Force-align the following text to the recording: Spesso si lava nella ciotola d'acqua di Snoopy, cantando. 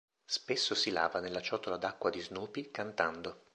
Spesso 0.25 0.73
si 0.73 0.89
lava 0.89 1.19
nella 1.19 1.41
ciotola 1.43 1.77
d'acqua 1.77 2.09
di 2.09 2.19
Snoopy, 2.19 2.71
cantando. 2.71 3.43